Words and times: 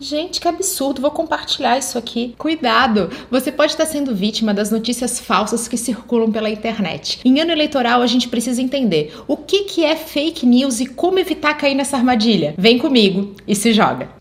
Gente, 0.00 0.40
que 0.40 0.48
absurdo, 0.48 1.02
vou 1.02 1.10
compartilhar 1.10 1.76
isso 1.76 1.98
aqui. 1.98 2.34
Cuidado! 2.38 3.10
Você 3.30 3.52
pode 3.52 3.72
estar 3.72 3.84
sendo 3.84 4.14
vítima 4.14 4.54
das 4.54 4.70
notícias 4.70 5.20
falsas 5.20 5.68
que 5.68 5.76
circulam 5.76 6.32
pela 6.32 6.48
internet. 6.48 7.20
Em 7.22 7.38
ano 7.38 7.52
eleitoral, 7.52 8.00
a 8.00 8.06
gente 8.06 8.26
precisa 8.26 8.62
entender 8.62 9.14
o 9.28 9.36
que, 9.36 9.84
é 9.84 9.94
fake 9.94 10.46
news 10.46 10.80
e 10.80 10.86
como 10.86 11.18
evitar 11.18 11.52
cair 11.54 11.74
nessa 11.74 11.98
armadilha. 11.98 12.54
Vem 12.56 12.78
comigo 12.78 13.34
e 13.46 13.54
se 13.54 13.74
joga! 13.74 14.19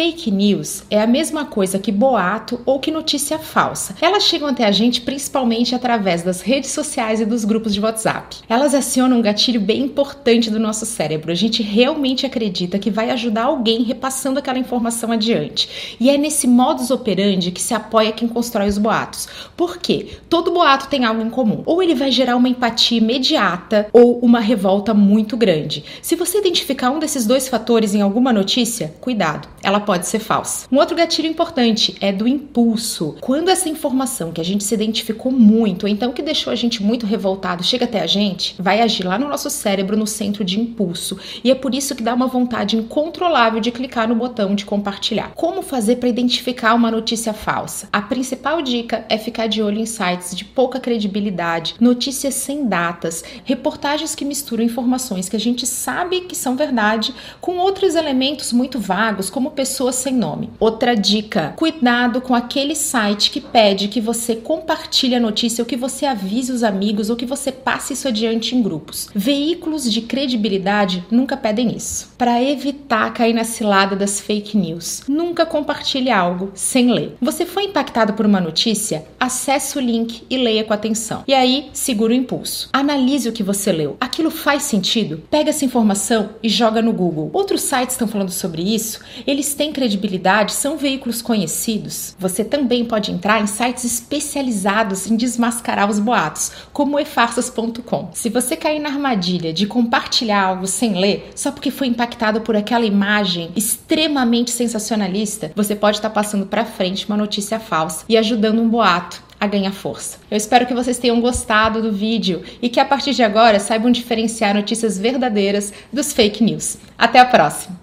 Fake 0.00 0.30
news 0.30 0.82
é 0.90 0.98
a 0.98 1.06
mesma 1.06 1.44
coisa 1.44 1.78
que 1.78 1.92
boato 1.92 2.62
ou 2.64 2.80
que 2.80 2.90
notícia 2.90 3.38
falsa. 3.38 3.94
Elas 4.00 4.22
chegam 4.22 4.48
até 4.48 4.64
a 4.64 4.72
gente 4.72 5.02
principalmente 5.02 5.74
através 5.74 6.22
das 6.22 6.40
redes 6.40 6.70
sociais 6.70 7.20
e 7.20 7.26
dos 7.26 7.44
grupos 7.44 7.74
de 7.74 7.82
WhatsApp. 7.82 8.38
Elas 8.48 8.74
acionam 8.74 9.18
um 9.18 9.20
gatilho 9.20 9.60
bem 9.60 9.82
importante 9.82 10.48
do 10.50 10.58
nosso 10.58 10.86
cérebro. 10.86 11.30
A 11.30 11.34
gente 11.34 11.62
realmente 11.62 12.24
acredita 12.24 12.78
que 12.78 12.90
vai 12.90 13.10
ajudar 13.10 13.42
alguém 13.42 13.82
repassando 13.82 14.38
aquela 14.38 14.58
informação 14.58 15.12
adiante. 15.12 15.96
E 16.00 16.08
é 16.08 16.16
nesse 16.16 16.48
modus 16.48 16.90
operandi 16.90 17.50
que 17.50 17.60
se 17.60 17.74
apoia 17.74 18.10
quem 18.10 18.26
constrói 18.26 18.68
os 18.68 18.78
boatos. 18.78 19.28
Por 19.54 19.76
quê? 19.76 20.16
Todo 20.30 20.50
boato 20.50 20.88
tem 20.88 21.04
algo 21.04 21.20
em 21.20 21.28
comum. 21.28 21.62
Ou 21.66 21.82
ele 21.82 21.94
vai 21.94 22.10
gerar 22.10 22.36
uma 22.36 22.48
empatia 22.48 22.96
imediata 22.96 23.88
ou 23.92 24.18
uma 24.20 24.40
revolta 24.40 24.94
muito 24.94 25.36
grande. 25.36 25.84
Se 26.00 26.16
você 26.16 26.38
identificar 26.38 26.90
um 26.90 26.98
desses 26.98 27.26
dois 27.26 27.48
fatores 27.48 27.94
em 27.94 28.00
alguma 28.00 28.32
notícia, 28.32 28.94
cuidado. 28.98 29.46
Ela 29.62 29.89
pode 29.89 29.89
ser 29.98 30.18
falsa. 30.18 30.66
Um 30.70 30.76
outro 30.76 30.96
gatilho 30.96 31.28
importante 31.28 31.96
é 32.00 32.12
do 32.12 32.28
impulso. 32.28 33.16
Quando 33.20 33.48
essa 33.48 33.68
informação 33.68 34.32
que 34.32 34.40
a 34.40 34.44
gente 34.44 34.62
se 34.62 34.74
identificou 34.74 35.32
muito, 35.32 35.84
ou 35.84 35.88
então 35.88 36.12
que 36.12 36.22
deixou 36.22 36.52
a 36.52 36.56
gente 36.56 36.82
muito 36.82 37.06
revoltado, 37.06 37.64
chega 37.64 37.84
até 37.84 38.00
a 38.00 38.06
gente, 38.06 38.54
vai 38.58 38.80
agir 38.80 39.06
lá 39.06 39.18
no 39.18 39.28
nosso 39.28 39.50
cérebro 39.50 39.96
no 39.96 40.06
centro 40.06 40.44
de 40.44 40.60
impulso. 40.60 41.18
E 41.42 41.50
é 41.50 41.54
por 41.54 41.74
isso 41.74 41.94
que 41.94 42.02
dá 42.02 42.14
uma 42.14 42.26
vontade 42.26 42.76
incontrolável 42.76 43.60
de 43.60 43.72
clicar 43.72 44.08
no 44.08 44.14
botão 44.14 44.54
de 44.54 44.64
compartilhar. 44.64 45.32
Como 45.34 45.62
fazer 45.62 45.96
para 45.96 46.08
identificar 46.08 46.74
uma 46.74 46.90
notícia 46.90 47.32
falsa? 47.32 47.88
A 47.92 48.02
principal 48.02 48.62
dica 48.62 49.04
é 49.08 49.18
ficar 49.18 49.46
de 49.46 49.62
olho 49.62 49.78
em 49.78 49.86
sites 49.86 50.36
de 50.36 50.44
pouca 50.44 50.78
credibilidade, 50.78 51.74
notícias 51.80 52.34
sem 52.34 52.66
datas, 52.66 53.24
reportagens 53.44 54.14
que 54.14 54.24
misturam 54.24 54.62
informações 54.62 55.28
que 55.28 55.36
a 55.36 55.40
gente 55.40 55.66
sabe 55.66 56.22
que 56.22 56.36
são 56.36 56.54
verdade 56.56 57.14
com 57.40 57.58
outros 57.58 57.94
elementos 57.94 58.52
muito 58.52 58.78
vagos, 58.78 59.30
como 59.30 59.50
pessoas 59.50 59.69
pessoas 59.70 59.94
sem 59.94 60.12
nome. 60.12 60.50
Outra 60.58 60.96
dica: 60.96 61.54
cuidado 61.56 62.20
com 62.20 62.34
aquele 62.34 62.74
site 62.74 63.30
que 63.30 63.40
pede 63.40 63.86
que 63.86 64.00
você 64.00 64.34
compartilhe 64.34 65.14
a 65.14 65.20
notícia 65.20 65.62
ou 65.62 65.66
que 65.66 65.76
você 65.76 66.06
avise 66.06 66.50
os 66.50 66.64
amigos 66.64 67.08
ou 67.08 67.14
que 67.14 67.24
você 67.24 67.52
passe 67.52 67.92
isso 67.92 68.08
adiante 68.08 68.56
em 68.56 68.62
grupos. 68.62 69.08
Veículos 69.14 69.90
de 69.90 70.00
credibilidade 70.00 71.04
nunca 71.08 71.36
pedem 71.36 71.76
isso. 71.76 72.10
Para 72.18 72.42
evitar 72.42 73.14
cair 73.14 73.32
na 73.32 73.44
cilada 73.44 73.94
das 73.94 74.20
fake 74.20 74.56
news, 74.56 75.02
nunca 75.06 75.46
compartilhe 75.46 76.10
algo 76.10 76.50
sem 76.52 76.90
ler. 76.90 77.16
Você 77.22 77.46
foi 77.46 77.64
impactado 77.64 78.14
por 78.14 78.26
uma 78.26 78.40
notícia? 78.40 79.04
Acesse 79.20 79.78
o 79.78 79.80
link 79.80 80.24
e 80.28 80.36
leia 80.36 80.64
com 80.64 80.72
atenção. 80.72 81.22
E 81.28 81.32
aí, 81.32 81.70
segura 81.72 82.12
o 82.12 82.16
impulso. 82.16 82.68
Analise 82.72 83.28
o 83.28 83.32
que 83.32 83.42
você 83.42 83.70
leu. 83.70 83.96
Aquilo 84.00 84.30
faz 84.30 84.64
sentido? 84.64 85.22
Pega 85.30 85.50
essa 85.50 85.64
informação 85.64 86.30
e 86.42 86.48
joga 86.48 86.82
no 86.82 86.92
Google. 86.92 87.30
Outros 87.32 87.62
sites 87.62 87.94
estão 87.94 88.08
falando 88.08 88.30
sobre 88.30 88.62
isso. 88.62 89.00
Eles 89.26 89.54
têm 89.60 89.72
credibilidade, 89.72 90.54
são 90.54 90.78
veículos 90.78 91.20
conhecidos. 91.20 92.16
Você 92.18 92.42
também 92.42 92.82
pode 92.82 93.12
entrar 93.12 93.42
em 93.42 93.46
sites 93.46 93.84
especializados 93.84 95.06
em 95.10 95.16
desmascarar 95.16 95.90
os 95.90 95.98
boatos, 95.98 96.50
como 96.72 96.98
efarsas.com. 96.98 98.08
Se 98.14 98.30
você 98.30 98.56
cair 98.56 98.78
na 98.80 98.88
armadilha 98.88 99.52
de 99.52 99.66
compartilhar 99.66 100.44
algo 100.44 100.66
sem 100.66 100.98
ler, 100.98 101.30
só 101.36 101.52
porque 101.52 101.70
foi 101.70 101.88
impactado 101.88 102.40
por 102.40 102.56
aquela 102.56 102.86
imagem 102.86 103.50
extremamente 103.54 104.50
sensacionalista, 104.50 105.52
você 105.54 105.76
pode 105.76 105.98
estar 105.98 106.08
passando 106.08 106.46
para 106.46 106.64
frente 106.64 107.04
uma 107.04 107.18
notícia 107.18 107.60
falsa 107.60 108.06
e 108.08 108.16
ajudando 108.16 108.62
um 108.62 108.68
boato 108.68 109.22
a 109.38 109.46
ganhar 109.46 109.72
força. 109.72 110.16
Eu 110.30 110.38
espero 110.38 110.64
que 110.64 110.72
vocês 110.72 110.96
tenham 110.96 111.20
gostado 111.20 111.82
do 111.82 111.92
vídeo 111.92 112.42
e 112.62 112.70
que 112.70 112.80
a 112.80 112.84
partir 112.86 113.12
de 113.12 113.22
agora 113.22 113.60
saibam 113.60 113.90
diferenciar 113.90 114.54
notícias 114.54 114.96
verdadeiras 114.96 115.70
dos 115.92 116.14
fake 116.14 116.42
news. 116.42 116.78
Até 116.96 117.18
a 117.18 117.26
próxima! 117.26 117.79